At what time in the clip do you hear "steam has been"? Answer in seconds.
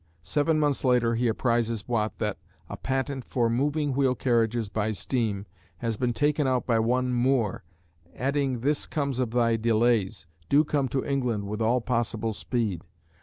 4.93-6.11